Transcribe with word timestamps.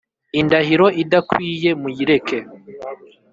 Indahiro 0.39 0.87
idakwiye 1.01 1.69
muyireke. 1.81 2.37